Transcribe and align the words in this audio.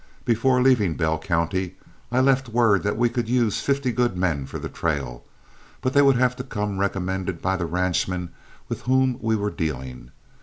Before 0.25 0.63
leaving 0.63 0.95
Bell 0.95 1.19
County, 1.19 1.75
I 2.11 2.21
left 2.21 2.49
word 2.49 2.81
that 2.81 2.97
we 2.97 3.07
could 3.07 3.29
use 3.29 3.61
fifty 3.61 3.91
good 3.91 4.17
men 4.17 4.47
for 4.47 4.57
the 4.57 4.67
trail, 4.67 5.23
but 5.79 5.93
they 5.93 6.01
would 6.01 6.15
have 6.17 6.35
to 6.37 6.43
come 6.43 6.79
recommended 6.79 7.39
by 7.39 7.55
the 7.55 7.67
ranchmen 7.67 8.29
with 8.67 8.81
whom 8.81 9.19
we 9.21 9.35
were 9.35 9.51
dealing. 9.51 10.09